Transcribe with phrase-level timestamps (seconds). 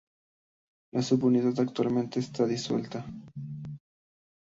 [0.95, 3.05] La sub-unidad actualmente está disuelta.